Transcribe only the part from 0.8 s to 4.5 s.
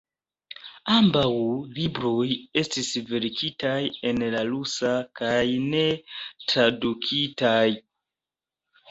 Ambaŭ libroj estis verkitaj en la